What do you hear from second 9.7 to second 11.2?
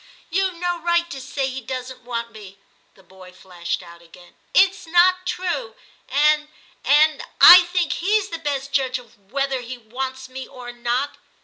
wants me or not.'